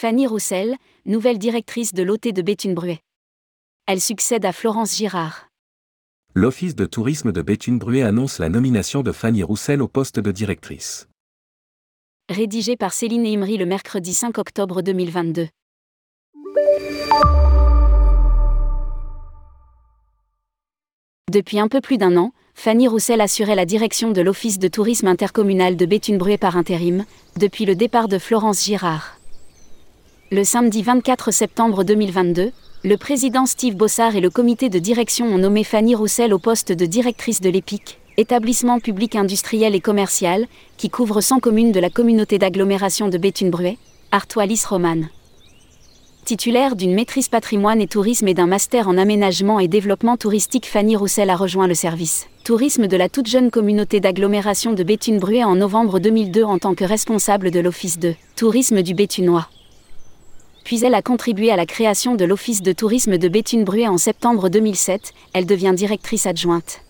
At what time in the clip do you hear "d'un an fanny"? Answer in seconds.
21.98-22.88